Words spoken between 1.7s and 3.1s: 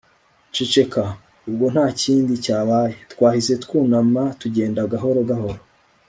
ntakindi cyabaye,